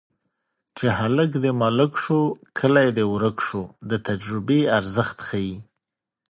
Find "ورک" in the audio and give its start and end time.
3.13-3.37